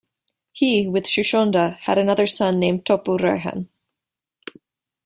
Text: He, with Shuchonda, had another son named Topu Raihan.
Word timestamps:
He, 0.51 0.87
with 0.87 1.03
Shuchonda, 1.03 1.77
had 1.77 1.99
another 1.99 2.25
son 2.25 2.57
named 2.59 2.85
Topu 2.85 3.19
Raihan. 3.19 3.67